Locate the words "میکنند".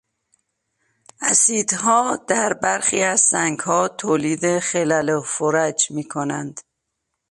5.91-6.61